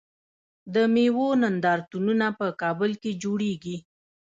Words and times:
د 0.73 0.75
میوو 0.93 1.27
نندارتونونه 1.41 2.27
په 2.39 2.47
کابل 2.61 2.91
کې 3.01 3.11
جوړیږي. 3.23 3.77